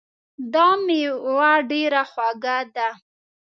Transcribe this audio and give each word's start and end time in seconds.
دا 0.53 0.67
میوه 0.85 1.51
ډېره 1.69 2.01
خوږه 2.11 2.57
ده 2.75 2.89